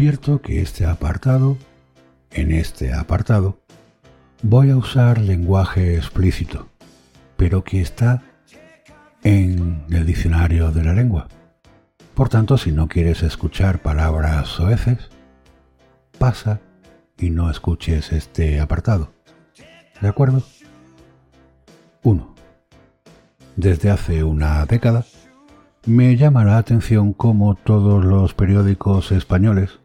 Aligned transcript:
Advierto 0.00 0.40
que 0.40 0.62
este 0.62 0.86
apartado, 0.86 1.58
en 2.30 2.52
este 2.52 2.94
apartado, 2.94 3.60
voy 4.42 4.70
a 4.70 4.76
usar 4.78 5.18
lenguaje 5.18 5.94
explícito, 5.96 6.70
pero 7.36 7.64
que 7.64 7.82
está 7.82 8.22
en 9.24 9.84
el 9.90 10.06
diccionario 10.06 10.72
de 10.72 10.84
la 10.84 10.94
lengua. 10.94 11.28
Por 12.14 12.30
tanto, 12.30 12.56
si 12.56 12.72
no 12.72 12.88
quieres 12.88 13.22
escuchar 13.22 13.82
palabras 13.82 14.48
soeces, 14.48 15.10
pasa 16.18 16.60
y 17.18 17.28
no 17.28 17.50
escuches 17.50 18.10
este 18.12 18.58
apartado. 18.58 19.12
¿De 20.00 20.08
acuerdo? 20.08 20.42
1. 22.04 22.34
Desde 23.54 23.90
hace 23.90 24.24
una 24.24 24.64
década, 24.64 25.04
me 25.84 26.16
llama 26.16 26.46
la 26.46 26.56
atención 26.56 27.12
cómo 27.12 27.54
todos 27.54 28.02
los 28.02 28.32
periódicos 28.32 29.12
españoles, 29.12 29.78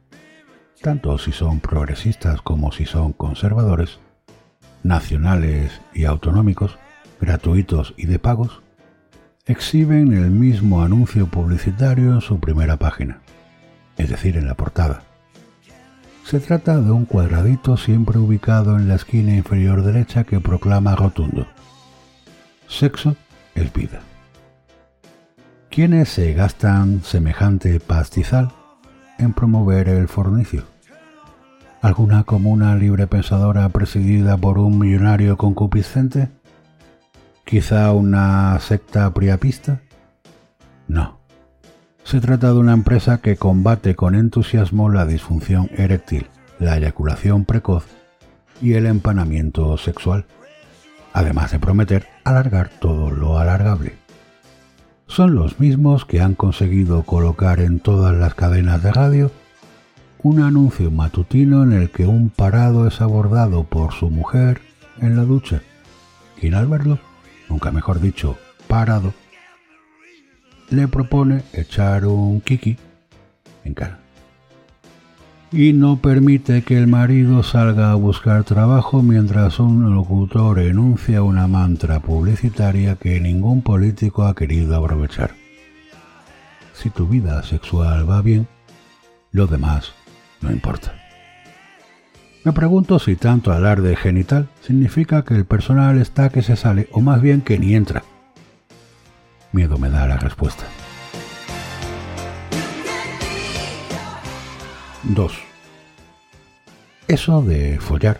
tanto 0.85 1.17
si 1.17 1.31
son 1.31 1.61
progresistas 1.61 2.43
como 2.43 2.71
si 2.71 2.85
son 2.85 3.11
conservadores, 3.11 3.97
nacionales 4.83 5.81
y 5.95 6.05
autonómicos, 6.05 6.77
gratuitos 7.19 7.95
y 7.97 8.05
de 8.05 8.19
pagos, 8.19 8.61
exhiben 9.47 10.13
el 10.13 10.29
mismo 10.29 10.83
anuncio 10.83 11.25
publicitario 11.25 12.13
en 12.13 12.21
su 12.21 12.39
primera 12.39 12.77
página, 12.77 13.21
es 13.97 14.09
decir, 14.11 14.37
en 14.37 14.45
la 14.45 14.53
portada. 14.53 15.01
Se 16.23 16.39
trata 16.39 16.79
de 16.79 16.91
un 16.91 17.05
cuadradito 17.05 17.77
siempre 17.77 18.19
ubicado 18.19 18.77
en 18.77 18.87
la 18.87 18.93
esquina 18.93 19.35
inferior 19.35 19.81
derecha 19.81 20.23
que 20.23 20.39
proclama 20.39 20.95
rotundo. 20.95 21.47
Sexo 22.67 23.15
es 23.55 23.73
vida. 23.73 24.01
¿Quiénes 25.71 26.09
se 26.09 26.33
gastan 26.33 27.01
semejante 27.03 27.79
pastizal 27.79 28.51
en 29.17 29.33
promover 29.33 29.89
el 29.89 30.07
fornicio? 30.07 30.74
¿Alguna 31.85 32.23
comuna 32.23 32.73
libre 32.75 33.05
pensadora 33.05 33.69
presidida 33.69 34.37
por 34.37 34.57
un 34.57 34.79
millonario 34.79 35.37
concupiscente? 35.37 36.29
¿Quizá 37.43 37.91
una 37.91 38.59
secta 38.59 39.13
priapista? 39.13 39.81
No. 40.87 41.19
Se 42.03 42.19
trata 42.21 42.47
de 42.47 42.57
una 42.57 42.73
empresa 42.73 43.19
que 43.19 43.35
combate 43.35 43.93
con 43.93 44.15
entusiasmo 44.15 44.89
la 44.89 45.05
disfunción 45.05 45.69
eréctil, 45.77 46.25
la 46.57 46.75
eyaculación 46.75 47.45
precoz 47.45 47.85
y 48.63 48.73
el 48.73 48.87
empanamiento 48.87 49.77
sexual, 49.77 50.25
además 51.13 51.51
de 51.51 51.59
prometer 51.59 52.07
alargar 52.23 52.71
todo 52.79 53.11
lo 53.11 53.37
alargable 53.37 53.93
son 55.07 55.35
los 55.35 55.59
mismos 55.59 56.03
que 56.03 56.19
han 56.19 56.33
conseguido 56.33 57.03
colocar 57.03 57.59
en 57.59 57.79
todas 57.79 58.15
las 58.15 58.33
cadenas 58.33 58.81
de 58.81 58.91
radio 58.91 59.31
un 60.23 60.41
anuncio 60.41 60.91
matutino 60.91 61.63
en 61.63 61.73
el 61.73 61.89
que 61.89 62.05
un 62.05 62.29
parado 62.29 62.87
es 62.87 63.01
abordado 63.01 63.63
por 63.63 63.93
su 63.93 64.09
mujer 64.09 64.61
en 64.99 65.15
la 65.15 65.23
ducha, 65.23 65.61
quien 66.39 66.55
al 66.55 66.67
verlo, 66.67 66.99
nunca 67.49 67.71
mejor 67.71 67.99
dicho, 67.99 68.37
parado, 68.67 69.13
le 70.69 70.87
propone 70.87 71.43
echar 71.53 72.05
un 72.05 72.41
kiki 72.41 72.77
en 73.63 73.73
cara 73.73 73.99
y 75.51 75.71
no 75.71 75.97
permite 75.97 76.63
que 76.63 76.77
el 76.77 76.87
marido 76.87 77.41
salga 77.41 77.91
a 77.91 77.95
buscar 77.95 78.43
trabajo 78.43 79.01
mientras 79.01 79.59
un 79.59 79.95
locutor 79.95 80.59
enuncia 80.59 81.23
una 81.23 81.47
mantra 81.47 82.01
publicitaria 82.01 82.95
que 82.95 83.21
ningún 83.21 83.61
político 83.61 84.25
ha 84.25 84.35
querido 84.35 84.75
aprovechar. 84.75 85.31
Si 86.73 86.89
tu 86.89 87.07
vida 87.07 87.41
sexual 87.43 88.09
va 88.09 88.21
bien, 88.21 88.47
lo 89.31 89.47
demás 89.47 89.93
no 90.45 90.51
importa. 90.51 90.93
Me 92.45 92.53
pregunto 92.53 92.99
si 92.99 93.15
tanto 93.15 93.51
alarde 93.51 93.95
genital 93.95 94.47
significa 94.61 95.25
que 95.25 95.33
el 95.33 95.45
personal 95.45 95.99
está 95.99 96.29
que 96.29 96.43
se 96.43 96.55
sale 96.55 96.87
o 96.91 97.01
más 97.01 97.19
bien 97.21 97.41
que 97.41 97.57
ni 97.57 97.73
entra. 97.73 98.03
Miedo 99.51 99.77
me 99.79 99.89
da 99.89 100.07
la 100.07 100.17
respuesta. 100.17 100.65
2. 105.03 105.33
Eso 107.07 107.41
de 107.41 107.79
follar 107.79 108.19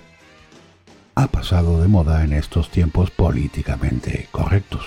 ha 1.16 1.28
pasado 1.28 1.81
de 1.81 1.88
moda 1.88 2.24
en 2.24 2.34
estos 2.34 2.69
tiempos 2.69 3.12
políticamente 3.12 4.28
correctos. 4.31 4.85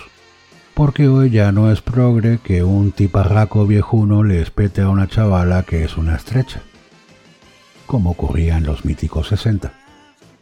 Porque 0.75 1.09
hoy 1.09 1.31
ya 1.31 1.53
no 1.53 1.73
es 1.73 1.81
progre 1.81 2.39
que 2.39 2.63
un 2.63 2.93
tiparraco 2.93 3.67
viejuno 3.67 4.23
le 4.23 4.41
espete 4.41 4.83
a 4.83 4.91
una 4.91 5.09
chavala 5.09 5.65
que 5.65 5.85
es 5.85 5.97
una 5.97 6.15
estrecha, 6.17 6.63
como 7.89 8.11
ocurría 8.11 8.57
en 8.57 8.65
los 8.65 8.85
míticos 8.85 9.27
60, 9.27 9.73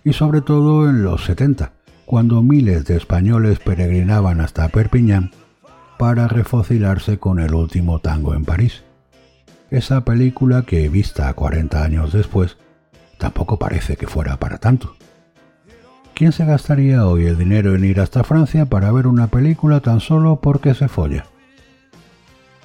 y 0.04 0.12
sobre 0.12 0.42
todo 0.42 0.90
en 0.90 1.02
los 1.02 1.24
70, 1.24 1.72
cuando 2.04 2.42
miles 2.42 2.84
de 2.84 2.96
españoles 2.96 3.58
peregrinaban 3.60 4.42
hasta 4.42 4.68
Perpiñán 4.68 5.30
para 5.98 6.28
refocilarse 6.28 7.18
con 7.18 7.40
el 7.40 7.54
último 7.54 8.00
tango 8.00 8.34
en 8.34 8.44
París 8.44 8.82
esa 9.70 10.04
película 10.04 10.62
que, 10.62 10.88
vista 10.88 11.32
40 11.32 11.82
años 11.82 12.12
después, 12.12 12.56
tampoco 13.18 13.58
parece 13.58 13.96
que 13.96 14.06
fuera 14.06 14.36
para 14.36 14.58
tanto. 14.58 14.96
¿Quién 16.14 16.32
se 16.32 16.44
gastaría 16.44 17.06
hoy 17.06 17.26
el 17.26 17.36
dinero 17.36 17.74
en 17.74 17.84
ir 17.84 18.00
hasta 18.00 18.24
Francia 18.24 18.66
para 18.66 18.90
ver 18.92 19.06
una 19.06 19.26
película 19.26 19.80
tan 19.80 20.00
solo 20.00 20.40
porque 20.40 20.74
se 20.74 20.88
folla? 20.88 21.26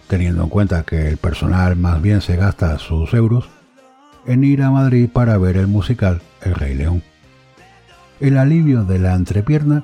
Teniendo 0.07 0.43
en 0.43 0.49
cuenta 0.49 0.83
que 0.83 1.07
el 1.07 1.17
personal 1.17 1.75
más 1.75 2.01
bien 2.01 2.21
se 2.21 2.35
gasta 2.35 2.77
sus 2.77 3.13
euros 3.13 3.49
en 4.25 4.43
ir 4.43 4.61
a 4.63 4.71
Madrid 4.71 5.09
para 5.11 5.37
ver 5.37 5.57
el 5.57 5.67
musical 5.67 6.21
El 6.41 6.55
Rey 6.55 6.75
León. 6.75 7.03
El 8.19 8.37
alivio 8.37 8.83
de 8.83 8.99
la 8.99 9.15
entrepierna 9.15 9.83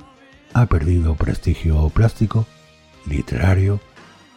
ha 0.53 0.66
perdido 0.68 1.16
prestigio 1.16 1.90
plástico, 1.90 2.46
literario 3.06 3.80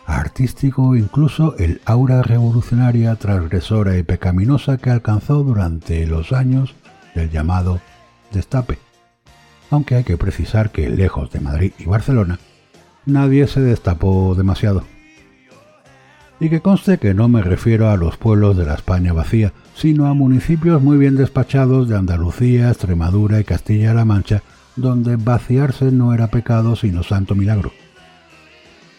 artístico 0.06 0.96
incluso 0.96 1.56
el 1.58 1.80
aura 1.84 2.22
revolucionaria, 2.22 3.14
transgresora 3.16 3.96
y 3.96 4.02
pecaminosa 4.02 4.76
que 4.76 4.90
alcanzó 4.90 5.42
durante 5.42 6.06
los 6.06 6.32
años 6.32 6.74
del 7.14 7.30
llamado 7.30 7.80
destape. 8.32 8.78
Aunque 9.70 9.94
hay 9.94 10.04
que 10.04 10.16
precisar 10.16 10.70
que 10.70 10.90
lejos 10.90 11.30
de 11.30 11.40
Madrid 11.40 11.72
y 11.78 11.84
Barcelona, 11.84 12.40
nadie 13.06 13.46
se 13.46 13.60
destapó 13.60 14.34
demasiado. 14.34 14.84
Y 16.40 16.48
que 16.48 16.60
conste 16.62 16.98
que 16.98 17.12
no 17.12 17.28
me 17.28 17.42
refiero 17.42 17.90
a 17.90 17.98
los 17.98 18.16
pueblos 18.16 18.56
de 18.56 18.64
la 18.64 18.74
España 18.74 19.12
vacía, 19.12 19.52
sino 19.74 20.06
a 20.06 20.14
municipios 20.14 20.80
muy 20.82 20.96
bien 20.96 21.16
despachados 21.16 21.86
de 21.86 21.98
Andalucía, 21.98 22.70
Extremadura 22.70 23.38
y 23.40 23.44
Castilla-La 23.44 24.06
Mancha, 24.06 24.42
donde 24.74 25.16
vaciarse 25.16 25.92
no 25.92 26.14
era 26.14 26.28
pecado 26.28 26.76
sino 26.76 27.02
santo 27.02 27.34
milagro. 27.34 27.72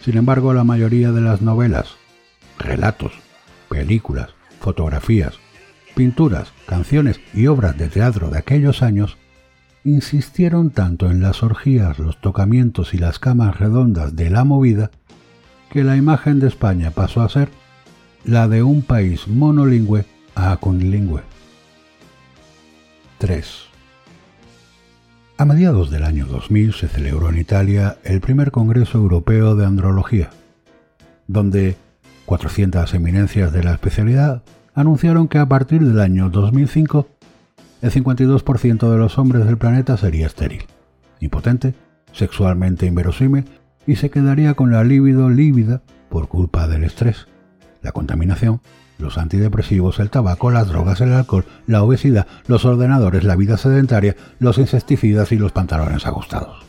Sin 0.02 0.18
embargo, 0.18 0.54
la 0.54 0.64
mayoría 0.64 1.12
de 1.12 1.22
las 1.22 1.42
novelas, 1.42 1.96
relatos, 2.60 3.12
películas, 3.70 4.30
fotografías, 4.60 5.34
pinturas, 5.96 6.54
canciones 6.68 7.20
y 7.34 7.48
obras 7.48 7.76
de 7.76 7.88
teatro 7.88 8.30
de 8.30 8.38
aquellos 8.38 8.84
años 8.84 9.18
insistieron 9.84 10.70
tanto 10.70 11.10
en 11.10 11.22
las 11.22 11.42
orgías, 11.42 11.98
los 11.98 12.22
tocamientos 12.22 12.94
y 12.94 13.00
las 13.00 13.18
camas 13.18 13.60
redondas 13.60 14.16
de 14.16 14.30
la 14.30 14.44
movida 14.44 14.92
que 15.72 15.86
la 15.86 15.96
imagen 15.96 16.42
de 16.42 16.50
España 16.50 16.92
pasó 16.92 17.22
a 17.22 17.30
ser 17.30 17.50
la 18.26 18.50
de 18.50 18.62
un 18.62 18.82
país 18.82 19.30
monolingüe 19.30 20.06
a 20.36 20.58
conilingüe. 20.58 21.22
3. 23.20 23.62
A 25.38 25.46
mediados 25.46 25.90
del 25.90 26.04
año 26.04 26.26
2000 26.26 26.74
se 26.74 26.90
celebró 26.90 27.30
en 27.30 27.38
Italia 27.38 27.98
el 28.04 28.20
primer 28.20 28.52
Congreso 28.52 28.98
Europeo 28.98 29.56
de 29.56 29.66
Andrología, 29.66 30.30
donde 31.28 31.78
400 32.26 32.94
eminencias 32.94 33.54
de 33.54 33.64
la 33.64 33.72
especialidad 33.72 34.44
anunciaron 34.76 35.30
que 35.30 35.38
a 35.38 35.46
partir 35.46 35.82
del 35.86 36.02
año 36.02 36.30
2005 36.30 37.08
el 37.82 37.92
52% 37.92 38.92
de 38.92 38.98
los 38.98 39.18
hombres 39.18 39.46
del 39.46 39.58
planeta 39.58 39.96
sería 39.96 40.28
estéril, 40.28 40.64
impotente, 41.22 41.76
sexualmente 42.12 42.86
inverosímil 42.86 43.46
y 43.88 43.96
se 43.96 44.10
quedaría 44.10 44.54
con 44.54 44.72
la 44.72 44.84
libido 44.84 45.30
lívida 45.30 45.82
por 46.10 46.28
culpa 46.28 46.68
del 46.68 46.84
estrés, 46.84 47.28
la 47.82 47.92
contaminación, 47.92 48.62
los 49.00 49.18
antidepresivos, 49.18 50.00
el 50.00 50.10
tabaco, 50.10 50.52
las 50.52 50.68
drogas, 50.68 51.02
el 51.02 51.14
alcohol, 51.14 51.46
la 51.68 51.84
obesidad, 51.84 52.28
los 52.48 52.66
ordenadores, 52.66 53.24
la 53.24 53.36
vida 53.36 53.58
sedentaria, 53.58 54.16
los 54.40 54.58
insecticidas 54.58 55.32
y 55.32 55.38
los 55.38 55.52
pantalones 55.52 56.06
ajustados. 56.06 56.64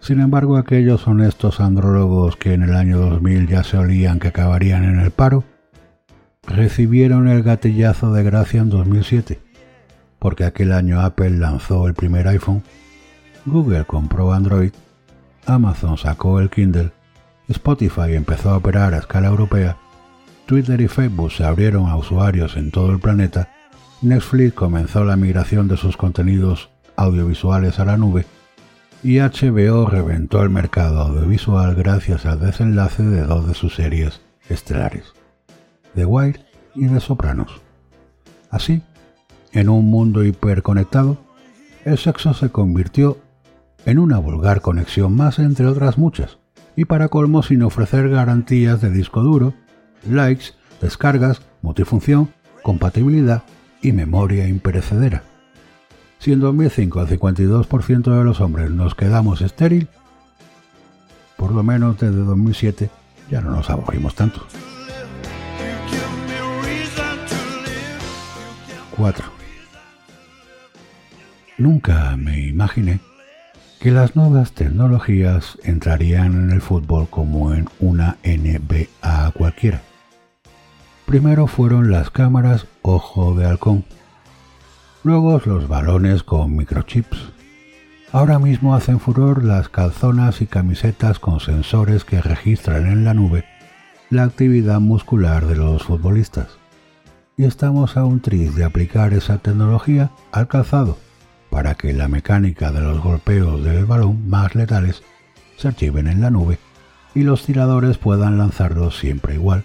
Sin 0.00 0.20
embargo, 0.20 0.58
aquellos 0.58 1.08
honestos 1.08 1.60
andrólogos 1.60 2.36
que 2.36 2.52
en 2.52 2.62
el 2.62 2.76
año 2.76 2.98
2000 2.98 3.48
ya 3.48 3.64
se 3.64 3.78
olían 3.78 4.18
que 4.18 4.28
acabarían 4.28 4.84
en 4.84 5.00
el 5.00 5.10
paro, 5.10 5.44
recibieron 6.46 7.26
el 7.26 7.42
gatillazo 7.42 8.12
de 8.12 8.22
gracia 8.22 8.60
en 8.60 8.68
2007, 8.68 9.40
porque 10.18 10.44
aquel 10.44 10.72
año 10.72 11.00
Apple 11.00 11.30
lanzó 11.30 11.88
el 11.88 11.94
primer 11.94 12.28
iPhone, 12.28 12.62
Google 13.46 13.84
compró 13.86 14.32
Android, 14.32 14.72
Amazon 15.46 15.98
sacó 15.98 16.40
el 16.40 16.50
Kindle, 16.50 16.92
Spotify 17.48 18.14
empezó 18.14 18.50
a 18.50 18.56
operar 18.56 18.94
a 18.94 18.98
escala 18.98 19.28
europea, 19.28 19.76
Twitter 20.46 20.80
y 20.80 20.88
Facebook 20.88 21.32
se 21.32 21.44
abrieron 21.44 21.86
a 21.86 21.96
usuarios 21.96 22.56
en 22.56 22.70
todo 22.70 22.90
el 22.90 23.00
planeta, 23.00 23.48
Netflix 24.02 24.54
comenzó 24.54 25.04
la 25.04 25.16
migración 25.16 25.68
de 25.68 25.76
sus 25.76 25.96
contenidos 25.96 26.70
audiovisuales 26.96 27.78
a 27.78 27.84
la 27.84 27.96
nube, 27.96 28.26
y 29.02 29.18
HBO 29.18 29.86
reventó 29.86 30.42
el 30.42 30.50
mercado 30.50 31.00
audiovisual 31.00 31.74
gracias 31.74 32.24
al 32.24 32.40
desenlace 32.40 33.02
de 33.02 33.22
dos 33.22 33.46
de 33.46 33.54
sus 33.54 33.74
series 33.74 34.20
estelares, 34.48 35.12
The 35.94 36.06
Wire 36.06 36.40
y 36.74 36.88
The 36.88 37.00
Sopranos. 37.00 37.60
Así, 38.50 38.82
en 39.52 39.68
un 39.68 39.86
mundo 39.86 40.24
hiperconectado, 40.24 41.18
el 41.84 41.98
sexo 41.98 42.32
se 42.32 42.50
convirtió 42.50 43.18
en 43.86 43.98
una 43.98 44.18
vulgar 44.18 44.60
conexión 44.60 45.14
más 45.14 45.38
entre 45.38 45.66
otras 45.66 45.98
muchas, 45.98 46.38
y 46.76 46.86
para 46.86 47.08
colmo 47.08 47.42
sin 47.42 47.62
ofrecer 47.62 48.08
garantías 48.08 48.80
de 48.80 48.90
disco 48.90 49.22
duro, 49.22 49.54
likes, 50.08 50.54
descargas, 50.80 51.42
multifunción, 51.62 52.30
compatibilidad 52.62 53.42
y 53.82 53.92
memoria 53.92 54.48
imperecedera. 54.48 55.22
Si 56.18 56.32
en 56.32 56.40
2005 56.40 57.02
el 57.02 57.08
52% 57.08 58.18
de 58.18 58.24
los 58.24 58.40
hombres 58.40 58.70
nos 58.70 58.94
quedamos 58.94 59.42
estéril, 59.42 59.88
por 61.36 61.52
lo 61.52 61.62
menos 61.62 61.98
desde 61.98 62.16
2007 62.16 62.90
ya 63.30 63.40
no 63.40 63.50
nos 63.50 63.68
aburrimos 63.68 64.14
tanto. 64.14 64.46
4. 68.96 69.26
Nunca 71.58 72.16
me 72.16 72.46
imaginé 72.46 73.00
que 73.84 73.90
las 73.90 74.16
nuevas 74.16 74.52
tecnologías 74.52 75.58
entrarían 75.62 76.32
en 76.44 76.50
el 76.52 76.62
fútbol 76.62 77.06
como 77.10 77.52
en 77.52 77.68
una 77.80 78.16
NBA 78.24 79.30
cualquiera. 79.32 79.82
Primero 81.04 81.46
fueron 81.48 81.90
las 81.90 82.08
cámaras 82.08 82.66
ojo 82.80 83.34
de 83.34 83.44
halcón, 83.44 83.84
Luego 85.02 85.38
los 85.44 85.68
balones 85.68 86.22
con 86.22 86.56
microchips. 86.56 87.32
Ahora 88.10 88.38
mismo 88.38 88.74
hacen 88.74 89.00
furor 89.00 89.44
las 89.44 89.68
calzonas 89.68 90.40
y 90.40 90.46
camisetas 90.46 91.18
con 91.18 91.40
sensores 91.40 92.06
que 92.06 92.22
registran 92.22 92.86
en 92.86 93.04
la 93.04 93.12
nube 93.12 93.44
la 94.08 94.22
actividad 94.22 94.80
muscular 94.80 95.44
de 95.44 95.56
los 95.56 95.82
futbolistas. 95.82 96.56
Y 97.36 97.44
estamos 97.44 97.98
a 97.98 98.06
un 98.06 98.20
tris 98.20 98.54
de 98.54 98.64
aplicar 98.64 99.12
esa 99.12 99.36
tecnología 99.36 100.10
al 100.32 100.48
calzado 100.48 100.96
para 101.54 101.76
que 101.76 101.92
la 101.92 102.08
mecánica 102.08 102.72
de 102.72 102.80
los 102.80 103.00
golpeos 103.00 103.62
del 103.62 103.84
balón 103.84 104.28
más 104.28 104.56
letales 104.56 105.04
se 105.56 105.68
archiven 105.68 106.08
en 106.08 106.20
la 106.20 106.28
nube 106.28 106.58
y 107.14 107.22
los 107.22 107.46
tiradores 107.46 107.96
puedan 107.96 108.38
lanzarlos 108.38 108.98
siempre 108.98 109.34
igual, 109.34 109.62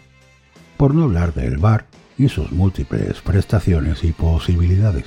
por 0.78 0.94
no 0.94 1.06
hablar 1.06 1.34
del 1.34 1.58
bar 1.58 1.88
y 2.16 2.30
sus 2.30 2.52
múltiples 2.52 3.22
prestaciones 3.22 4.04
y 4.04 4.12
posibilidades. 4.12 5.06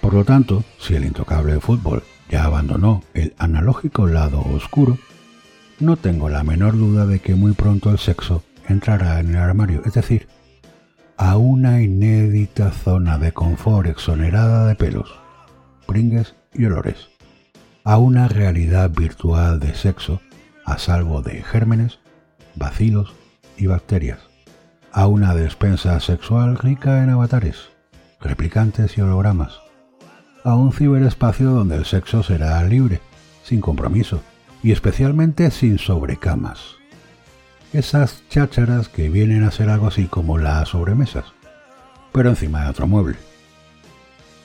Por 0.00 0.14
lo 0.14 0.24
tanto, 0.24 0.64
si 0.78 0.94
el 0.94 1.04
intocable 1.04 1.60
fútbol 1.60 2.02
ya 2.30 2.44
abandonó 2.44 3.02
el 3.12 3.34
analógico 3.36 4.06
lado 4.06 4.40
oscuro, 4.40 4.96
no 5.80 5.98
tengo 5.98 6.30
la 6.30 6.44
menor 6.44 6.78
duda 6.78 7.04
de 7.04 7.18
que 7.18 7.34
muy 7.34 7.52
pronto 7.52 7.90
el 7.90 7.98
sexo 7.98 8.42
entrará 8.68 9.20
en 9.20 9.34
el 9.34 9.36
armario, 9.36 9.82
es 9.84 9.92
decir, 9.92 10.28
a 11.18 11.36
una 11.36 11.82
inédita 11.82 12.70
zona 12.72 13.18
de 13.18 13.32
confort 13.32 13.86
exonerada 13.86 14.66
de 14.66 14.76
pelos, 14.76 15.25
pringues 15.86 16.34
y 16.52 16.64
olores, 16.64 17.08
a 17.84 17.98
una 17.98 18.28
realidad 18.28 18.90
virtual 18.90 19.60
de 19.60 19.74
sexo 19.74 20.20
a 20.66 20.78
salvo 20.78 21.22
de 21.22 21.42
gérmenes, 21.42 22.00
bacilos 22.56 23.14
y 23.56 23.66
bacterias, 23.66 24.18
a 24.92 25.06
una 25.06 25.34
despensa 25.34 25.98
sexual 26.00 26.58
rica 26.58 27.02
en 27.04 27.10
avatares, 27.10 27.68
replicantes 28.20 28.98
y 28.98 29.00
hologramas, 29.00 29.60
a 30.42 30.56
un 30.56 30.72
ciberespacio 30.72 31.50
donde 31.50 31.76
el 31.76 31.84
sexo 31.84 32.22
será 32.22 32.62
libre, 32.64 33.00
sin 33.44 33.60
compromiso 33.60 34.22
y 34.62 34.72
especialmente 34.72 35.50
sin 35.52 35.78
sobrecamas. 35.78 36.76
Esas 37.72 38.24
chácharas 38.28 38.88
que 38.88 39.08
vienen 39.08 39.44
a 39.44 39.52
ser 39.52 39.70
algo 39.70 39.86
así 39.86 40.06
como 40.06 40.38
las 40.38 40.70
sobremesas, 40.70 41.26
pero 42.12 42.30
encima 42.30 42.64
de 42.64 42.70
otro 42.70 42.88
mueble. 42.88 43.18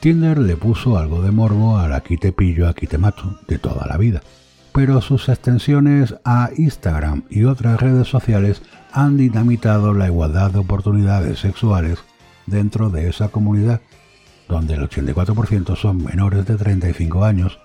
Tinder 0.02 0.40
le 0.40 0.58
puso 0.58 0.98
algo 0.98 1.22
de 1.22 1.30
morbo 1.30 1.78
al 1.78 1.94
aquí 1.94 2.18
te 2.18 2.32
pillo, 2.32 2.68
aquí 2.68 2.88
te 2.88 2.98
mato 2.98 3.38
de 3.48 3.60
toda 3.60 3.86
la 3.86 3.98
vida, 3.98 4.24
pero 4.74 5.00
sus 5.00 5.30
extensiones 5.30 6.16
a 6.26 6.50
Instagram 6.58 7.22
y 7.30 7.44
otras 7.44 7.80
redes 7.80 8.08
sociales 8.08 8.64
han 8.92 9.16
dinamitado 9.16 9.94
la 9.94 10.08
igualdad 10.08 10.50
de 10.50 10.58
oportunidades 10.58 11.38
sexuales 11.38 12.00
dentro 12.48 12.90
de 12.90 13.10
esa 13.10 13.28
comunidad 13.28 13.80
donde 14.50 14.74
el 14.74 14.90
84% 14.90 15.76
son 15.76 16.04
menores 16.04 16.48
de 16.48 16.56
35 16.56 17.24
años, 17.24 17.60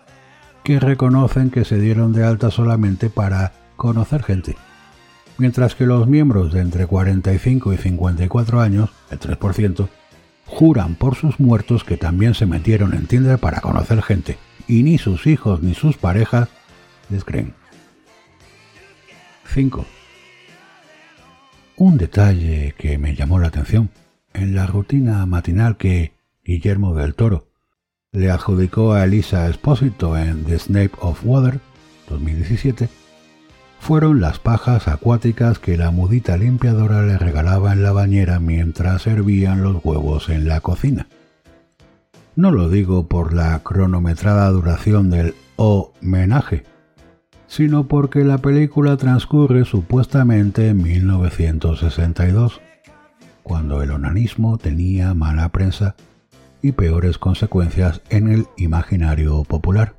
que 0.62 0.78
reconocen 0.78 1.48
que 1.48 1.64
se 1.64 1.80
dieron 1.80 2.12
de 2.12 2.24
alta 2.24 2.50
solamente 2.50 3.08
para 3.08 3.52
conocer 3.76 4.22
gente, 4.22 4.56
mientras 5.38 5.74
que 5.74 5.86
los 5.86 6.06
miembros 6.06 6.52
de 6.52 6.60
entre 6.60 6.86
45 6.86 7.72
y 7.72 7.78
54 7.78 8.60
años, 8.60 8.90
el 9.10 9.20
3%, 9.20 9.88
juran 10.46 10.94
por 10.94 11.16
sus 11.16 11.38
muertos 11.38 11.84
que 11.84 11.96
también 11.96 12.34
se 12.34 12.46
metieron 12.46 12.94
en 12.94 13.06
Tinder 13.06 13.38
para 13.38 13.60
conocer 13.60 14.02
gente, 14.02 14.38
y 14.66 14.82
ni 14.82 14.98
sus 14.98 15.26
hijos 15.26 15.62
ni 15.62 15.74
sus 15.74 15.96
parejas 15.96 16.48
les 17.10 17.24
creen. 17.24 17.54
5. 19.52 19.84
Un 21.76 21.98
detalle 21.98 22.74
que 22.78 22.98
me 22.98 23.14
llamó 23.14 23.38
la 23.38 23.48
atención 23.48 23.90
en 24.32 24.54
la 24.54 24.66
rutina 24.66 25.24
matinal 25.26 25.76
que, 25.76 26.14
Guillermo 26.44 26.94
del 26.94 27.14
Toro. 27.14 27.48
Le 28.12 28.30
adjudicó 28.30 28.92
a 28.92 29.04
Elisa 29.04 29.48
Espósito 29.48 30.16
en 30.16 30.44
The 30.44 30.58
Snape 30.58 30.92
of 31.00 31.20
Water 31.24 31.60
2017 32.08 32.88
fueron 33.78 34.20
las 34.20 34.38
pajas 34.38 34.88
acuáticas 34.88 35.58
que 35.58 35.76
la 35.76 35.90
mudita 35.90 36.36
limpiadora 36.36 37.02
le 37.02 37.18
regalaba 37.18 37.72
en 37.72 37.82
la 37.82 37.92
bañera 37.92 38.40
mientras 38.40 39.02
servían 39.02 39.62
los 39.62 39.84
huevos 39.84 40.28
en 40.28 40.48
la 40.48 40.60
cocina. 40.60 41.06
No 42.34 42.50
lo 42.50 42.68
digo 42.68 43.06
por 43.06 43.32
la 43.32 43.58
cronometrada 43.60 44.50
duración 44.50 45.10
del 45.10 45.34
homenaje, 45.56 46.64
sino 47.46 47.86
porque 47.86 48.24
la 48.24 48.38
película 48.38 48.96
transcurre 48.96 49.64
supuestamente 49.64 50.68
en 50.68 50.82
1962, 50.82 52.60
cuando 53.42 53.82
el 53.82 53.90
onanismo 53.92 54.58
tenía 54.58 55.14
mala 55.14 55.48
prensa 55.50 55.94
y 56.60 56.72
peores 56.72 57.18
consecuencias 57.18 58.02
en 58.10 58.28
el 58.28 58.46
imaginario 58.56 59.44
popular. 59.44 59.94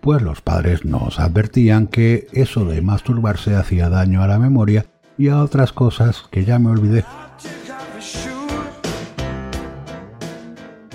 Pues 0.00 0.22
los 0.22 0.40
padres 0.40 0.84
nos 0.84 1.18
advertían 1.18 1.86
que 1.86 2.28
eso 2.32 2.64
de 2.64 2.82
masturbarse 2.82 3.56
hacía 3.56 3.88
daño 3.88 4.22
a 4.22 4.28
la 4.28 4.38
memoria 4.38 4.86
y 5.16 5.28
a 5.28 5.42
otras 5.42 5.72
cosas 5.72 6.24
que 6.30 6.44
ya 6.44 6.58
me 6.58 6.70
olvidé. 6.70 7.04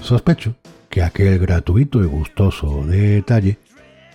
Sospecho 0.02 0.56
que 0.90 1.02
aquel 1.02 1.40
gratuito 1.40 2.04
y 2.04 2.06
gustoso 2.06 2.86
detalle 2.86 3.58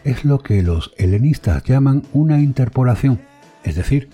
es 0.05 0.25
lo 0.25 0.39
que 0.39 0.63
los 0.63 0.93
helenistas 0.97 1.65
llaman 1.65 2.03
una 2.13 2.41
interpolación, 2.41 3.21
es 3.65 3.75
decir, 3.75 4.09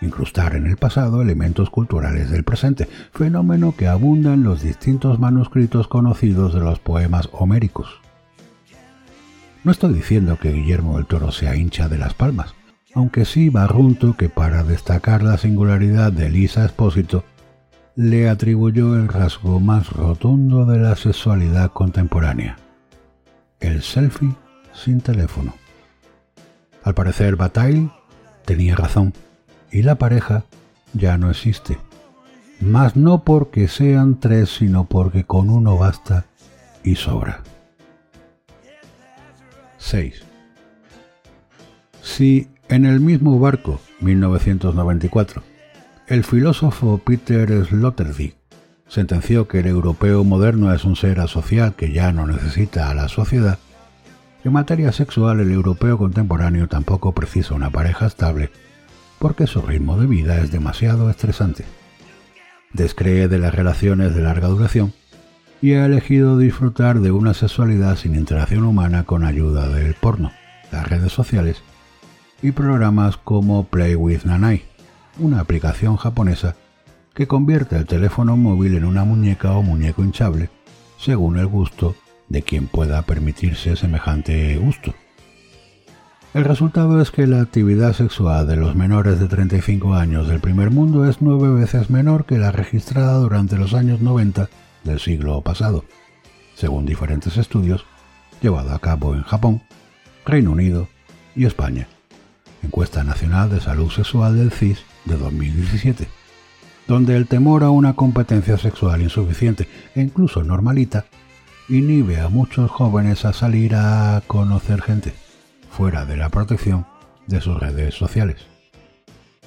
incrustar 0.00 0.54
en 0.54 0.66
el 0.66 0.76
pasado 0.76 1.22
elementos 1.22 1.70
culturales 1.70 2.30
del 2.30 2.44
presente, 2.44 2.88
fenómeno 3.12 3.74
que 3.76 3.88
abunda 3.88 4.34
en 4.34 4.44
los 4.44 4.62
distintos 4.62 5.18
manuscritos 5.18 5.88
conocidos 5.88 6.54
de 6.54 6.60
los 6.60 6.78
poemas 6.78 7.28
homéricos. 7.32 8.05
No 9.66 9.72
estoy 9.72 9.94
diciendo 9.94 10.38
que 10.40 10.52
Guillermo 10.52 10.96
del 10.96 11.06
Toro 11.06 11.32
sea 11.32 11.56
hincha 11.56 11.88
de 11.88 11.98
las 11.98 12.14
palmas, 12.14 12.54
aunque 12.94 13.24
sí 13.24 13.50
barrunto 13.50 14.16
que 14.16 14.28
para 14.28 14.62
destacar 14.62 15.24
la 15.24 15.38
singularidad 15.38 16.12
de 16.12 16.26
Elisa 16.26 16.64
Espósito, 16.64 17.24
le 17.96 18.28
atribuyó 18.28 18.94
el 18.94 19.08
rasgo 19.08 19.58
más 19.58 19.90
rotundo 19.90 20.66
de 20.66 20.78
la 20.78 20.94
sexualidad 20.94 21.72
contemporánea, 21.72 22.58
el 23.58 23.82
selfie 23.82 24.36
sin 24.72 25.00
teléfono. 25.00 25.52
Al 26.84 26.94
parecer, 26.94 27.34
Bataille 27.34 27.90
tenía 28.44 28.76
razón 28.76 29.14
y 29.72 29.82
la 29.82 29.96
pareja 29.96 30.44
ya 30.94 31.18
no 31.18 31.28
existe. 31.28 31.76
Mas 32.60 32.94
no 32.94 33.24
porque 33.24 33.66
sean 33.66 34.20
tres, 34.20 34.48
sino 34.48 34.84
porque 34.84 35.24
con 35.24 35.50
uno 35.50 35.76
basta 35.76 36.26
y 36.84 36.94
sobra. 36.94 37.42
6. 39.78 40.22
Si 42.02 42.48
en 42.68 42.84
el 42.84 43.00
mismo 43.00 43.38
barco, 43.38 43.80
1994, 44.00 45.42
el 46.08 46.24
filósofo 46.24 46.98
Peter 46.98 47.66
Sloterdijk 47.66 48.36
sentenció 48.88 49.48
que 49.48 49.60
el 49.60 49.66
europeo 49.66 50.22
moderno 50.24 50.72
es 50.72 50.84
un 50.84 50.96
ser 50.96 51.20
asocial 51.20 51.74
que 51.74 51.92
ya 51.92 52.12
no 52.12 52.26
necesita 52.26 52.90
a 52.90 52.94
la 52.94 53.08
sociedad, 53.08 53.58
en 54.46 54.52
materia 54.52 54.92
sexual 54.92 55.40
el 55.40 55.50
europeo 55.50 55.98
contemporáneo 55.98 56.68
tampoco 56.68 57.12
precisa 57.12 57.54
una 57.54 57.70
pareja 57.70 58.06
estable 58.06 58.50
porque 59.18 59.48
su 59.48 59.60
ritmo 59.60 59.98
de 59.98 60.06
vida 60.06 60.38
es 60.38 60.52
demasiado 60.52 61.10
estresante. 61.10 61.64
Descree 62.72 63.26
de 63.26 63.38
las 63.38 63.52
relaciones 63.52 64.14
de 64.14 64.22
larga 64.22 64.46
duración 64.46 64.92
y 65.60 65.72
ha 65.72 65.86
elegido 65.86 66.38
disfrutar 66.38 67.00
de 67.00 67.12
una 67.12 67.34
sexualidad 67.34 67.96
sin 67.96 68.14
interacción 68.14 68.64
humana 68.64 69.04
con 69.04 69.24
ayuda 69.24 69.68
del 69.68 69.94
porno, 69.94 70.32
las 70.72 70.88
redes 70.88 71.12
sociales 71.12 71.62
y 72.42 72.52
programas 72.52 73.16
como 73.16 73.64
Play 73.64 73.94
with 73.94 74.24
Nanai 74.24 74.62
una 75.18 75.40
aplicación 75.40 75.96
japonesa 75.96 76.56
que 77.14 77.26
convierte 77.26 77.76
el 77.76 77.86
teléfono 77.86 78.36
móvil 78.36 78.74
en 78.74 78.84
una 78.84 79.04
muñeca 79.04 79.52
o 79.52 79.62
muñeco 79.62 80.02
hinchable, 80.02 80.50
según 80.98 81.38
el 81.38 81.46
gusto 81.46 81.94
de 82.28 82.42
quien 82.42 82.66
pueda 82.66 83.00
permitirse 83.02 83.76
semejante 83.76 84.56
gusto. 84.56 84.94
El 86.34 86.44
resultado 86.44 87.00
es 87.00 87.10
que 87.10 87.26
la 87.26 87.40
actividad 87.40 87.94
sexual 87.94 88.46
de 88.46 88.56
los 88.56 88.74
menores 88.74 89.18
de 89.18 89.26
35 89.26 89.94
años 89.94 90.28
del 90.28 90.40
primer 90.40 90.70
mundo 90.70 91.08
es 91.08 91.22
nueve 91.22 91.48
veces 91.48 91.88
menor 91.88 92.26
que 92.26 92.36
la 92.36 92.52
registrada 92.52 93.14
durante 93.14 93.56
los 93.56 93.72
años 93.72 94.02
90 94.02 94.50
del 94.86 95.00
siglo 95.00 95.40
pasado, 95.42 95.84
según 96.54 96.86
diferentes 96.86 97.36
estudios 97.36 97.84
llevados 98.40 98.72
a 98.72 98.78
cabo 98.78 99.14
en 99.14 99.22
Japón, 99.22 99.62
Reino 100.24 100.52
Unido 100.52 100.88
y 101.34 101.44
España. 101.44 101.88
Encuesta 102.62 103.04
Nacional 103.04 103.50
de 103.50 103.60
Salud 103.60 103.90
Sexual 103.90 104.36
del 104.36 104.50
CIS 104.50 104.82
de 105.04 105.16
2017, 105.16 106.08
donde 106.88 107.16
el 107.16 107.26
temor 107.26 107.62
a 107.64 107.70
una 107.70 107.94
competencia 107.94 108.56
sexual 108.58 109.02
insuficiente 109.02 109.68
e 109.94 110.00
incluso 110.00 110.42
normalita 110.42 111.06
inhibe 111.68 112.20
a 112.20 112.28
muchos 112.28 112.70
jóvenes 112.70 113.24
a 113.24 113.32
salir 113.32 113.74
a 113.74 114.22
conocer 114.26 114.82
gente 114.82 115.14
fuera 115.70 116.06
de 116.06 116.16
la 116.16 116.28
protección 116.30 116.86
de 117.26 117.40
sus 117.40 117.58
redes 117.58 117.94
sociales. 117.94 118.46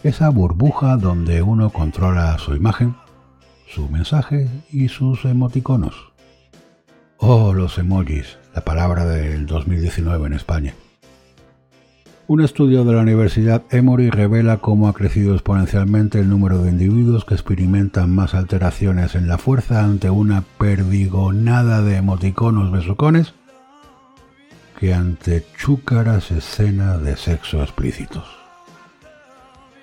Esa 0.04 0.30
burbuja 0.30 0.96
donde 0.96 1.42
uno 1.42 1.72
controla 1.72 2.38
su 2.38 2.56
imagen, 2.56 2.96
su 3.70 3.88
mensaje 3.88 4.48
y 4.72 4.90
sus 4.90 5.26
emoticonos. 5.26 6.12
Oh, 7.18 7.54
los 7.54 7.78
emojis, 7.78 8.38
la 8.56 8.62
palabra 8.62 9.06
del 9.06 9.46
2019 9.46 10.28
en 10.28 10.34
España. 10.34 10.74
Un 12.28 12.42
estudio 12.42 12.84
de 12.84 12.94
la 12.94 13.02
Universidad 13.02 13.64
Emory 13.72 14.10
revela 14.10 14.58
cómo 14.58 14.88
ha 14.88 14.94
crecido 14.94 15.34
exponencialmente 15.34 16.20
el 16.20 16.30
número 16.30 16.62
de 16.62 16.70
individuos 16.70 17.26
que 17.26 17.34
experimentan 17.34 18.14
más 18.14 18.36
alteraciones 18.36 19.16
en 19.16 19.28
la 19.28 19.38
fuerza 19.38 19.84
ante 19.84 20.10
una 20.10 20.44
perdigonada 20.58 21.82
de 21.82 21.96
emoticonos 21.98 22.72
besucones 22.72 23.34
que 24.80 24.94
ante 24.94 25.44
chúcaras 25.58 26.32
escenas 26.32 27.02
de 27.02 27.18
sexo 27.18 27.62
explícitos. 27.62 28.26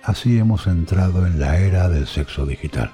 Así 0.03 0.39
hemos 0.39 0.69
entrado 0.69 1.27
en 1.27 1.41
la 1.41 1.59
era 1.59 1.89
del 1.89 2.07
sexo 2.07 2.47
digital, 2.47 2.93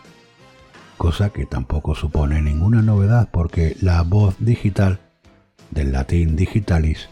cosa 1.02 1.30
que 1.30 1.46
tampoco 1.46 1.96
supone 1.96 2.40
ninguna 2.40 2.80
novedad 2.80 3.28
porque 3.32 3.76
la 3.80 4.02
voz 4.02 4.36
digital, 4.38 5.00
del 5.72 5.90
latín 5.90 6.36
digitalis, 6.36 7.08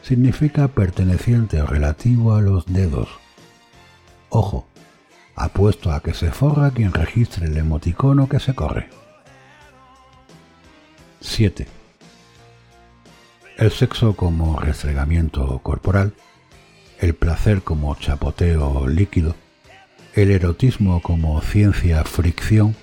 significa 0.00 0.68
perteneciente 0.68 1.60
o 1.60 1.66
relativo 1.66 2.34
a 2.34 2.40
los 2.40 2.64
dedos. 2.64 3.10
Ojo, 4.30 4.66
apuesto 5.36 5.92
a 5.92 6.00
que 6.00 6.14
se 6.14 6.30
forra 6.30 6.70
quien 6.70 6.94
registre 6.94 7.48
el 7.48 7.58
emoticono 7.58 8.30
que 8.30 8.40
se 8.40 8.54
corre. 8.54 8.88
7. 11.20 11.68
El 13.58 13.70
sexo 13.72 14.16
como 14.16 14.58
restregamiento 14.58 15.58
corporal, 15.58 16.14
el 16.98 17.14
placer 17.14 17.60
como 17.60 17.94
chapoteo 17.94 18.88
líquido, 18.88 19.36
el 20.14 20.30
erotismo 20.30 21.02
como 21.02 21.38
ciencia 21.42 22.02
fricción, 22.04 22.74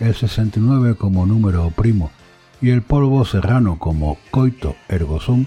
el 0.00 0.14
69 0.14 0.94
como 0.96 1.26
número 1.26 1.70
primo 1.70 2.10
y 2.62 2.70
el 2.70 2.82
polvo 2.82 3.24
serrano 3.24 3.78
como 3.78 4.16
coito 4.30 4.74
ergo 4.88 5.20
sum 5.20 5.46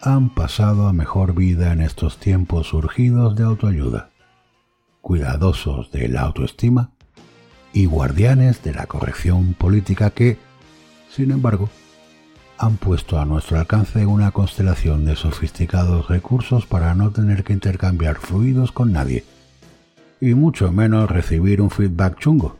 han 0.00 0.30
pasado 0.30 0.88
a 0.88 0.92
mejor 0.92 1.34
vida 1.34 1.72
en 1.72 1.82
estos 1.82 2.18
tiempos 2.18 2.68
surgidos 2.68 3.36
de 3.36 3.44
autoayuda, 3.44 4.10
cuidadosos 5.00 5.90
de 5.90 6.08
la 6.08 6.22
autoestima 6.22 6.90
y 7.72 7.86
guardianes 7.86 8.62
de 8.62 8.72
la 8.72 8.86
corrección 8.86 9.54
política 9.54 10.10
que, 10.10 10.38
sin 11.10 11.30
embargo, 11.30 11.68
han 12.56 12.76
puesto 12.76 13.18
a 13.18 13.26
nuestro 13.26 13.58
alcance 13.58 14.06
una 14.06 14.30
constelación 14.30 15.04
de 15.04 15.16
sofisticados 15.16 16.08
recursos 16.08 16.66
para 16.66 16.94
no 16.94 17.10
tener 17.10 17.44
que 17.44 17.52
intercambiar 17.52 18.16
fluidos 18.16 18.72
con 18.72 18.92
nadie, 18.92 19.24
y 20.20 20.34
mucho 20.34 20.72
menos 20.72 21.10
recibir 21.10 21.60
un 21.60 21.70
feedback 21.70 22.18
chungo, 22.18 22.56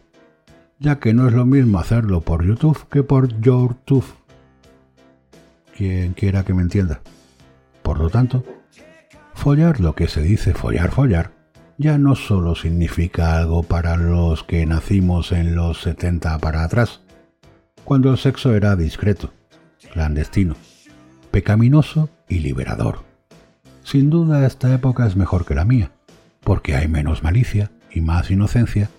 ya 0.79 0.99
que 0.99 1.15
no 1.15 1.29
es 1.29 1.35
lo 1.35 1.47
mismo 1.47 1.79
hacerlo 1.79 2.21
por 2.21 2.45
YouTube 2.45 2.89
que 2.89 3.03
por 3.03 3.41
YouTube. 3.41 4.05
Quien 5.77 6.15
quiera 6.15 6.45
que 6.45 6.55
me 6.55 6.63
entienda. 6.63 7.01
Por 7.83 7.99
lo 7.99 8.11
tanto, 8.11 8.45
follar 9.35 9.81
lo 9.81 9.95
que 9.95 10.09
se 10.09 10.23
dice 10.23 10.55
follar, 10.55 10.91
follar, 10.91 11.33
ya 11.79 11.99
no 11.99 12.15
solo 12.15 12.55
significa 12.55 13.37
algo 13.37 13.63
para 13.63 13.97
los 13.97 14.43
que 14.43 14.65
nacimos 14.67 15.33
en 15.33 15.55
los 15.55 15.83
70 15.83 16.39
para 16.39 16.65
atrás, 16.65 17.03
cuando 17.85 18.11
el 18.11 18.19
sexo 18.19 18.55
era 18.55 18.77
discreto, 18.77 19.33
clandestino, 19.93 20.57
pecaminoso 21.31 22.09
y 22.29 22.39
liberador. 22.39 23.05
Sin 23.85 24.11
duda 24.11 24.47
esta 24.47 24.73
época 24.75 25.07
es 25.07 25.17
mejor 25.17 25.45
que 25.45 25.55
la 25.55 25.65
mía, 25.65 25.93
porque 26.43 26.75
hay 26.75 26.89
menos 26.89 27.23
malicia 27.23 27.71
y 27.91 28.01
más 28.01 28.31
inocencia, 28.31 28.91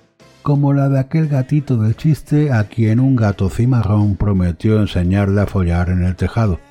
como 0.48 0.72
la 0.72 0.88
de 0.88 0.98
aquel 0.98 1.28
gatito 1.28 1.76
del 1.76 1.98
chiste 1.98 2.54
a 2.54 2.64
quien 2.70 3.02
un 3.02 3.18
gato 3.18 3.50
cimarrón 3.50 4.16
prometió 4.16 4.80
enseñarle 4.80 5.42
a 5.42 5.46
follar 5.46 5.90
en 5.90 6.06
el 6.06 6.16
tejado, 6.16 6.62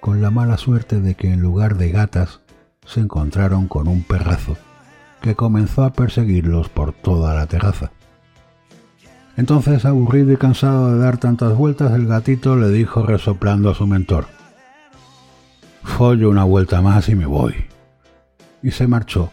con 0.00 0.22
la 0.22 0.30
mala 0.30 0.56
suerte 0.56 0.98
de 0.98 1.14
que 1.14 1.30
en 1.30 1.42
lugar 1.42 1.76
de 1.76 1.90
gatas 1.90 2.40
se 2.86 3.00
encontraron 3.00 3.68
con 3.68 3.88
un 3.88 4.02
perrazo 4.02 4.56
que 5.20 5.34
comenzó 5.34 5.84
a 5.84 5.92
perseguirlos 5.92 6.70
por 6.70 6.94
toda 6.94 7.34
la 7.34 7.44
terraza. 7.44 7.90
Entonces, 9.36 9.84
aburrido 9.84 10.32
y 10.32 10.38
cansado 10.38 10.94
de 10.94 10.98
dar 10.98 11.18
tantas 11.18 11.54
vueltas, 11.54 11.92
el 11.92 12.06
gatito 12.06 12.56
le 12.56 12.70
dijo 12.70 13.02
resoplando 13.04 13.68
a 13.68 13.74
su 13.74 13.86
mentor, 13.86 14.24
Follo 15.82 16.30
una 16.30 16.44
vuelta 16.44 16.80
más 16.80 17.10
y 17.10 17.16
me 17.16 17.26
voy. 17.26 17.54
Y 18.62 18.70
se 18.70 18.86
marchó, 18.86 19.30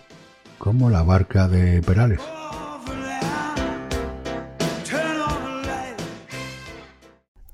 como 0.58 0.89
la 0.89 1.03
barca 1.03 1.48
de 1.48 1.81
Perales. 1.81 2.19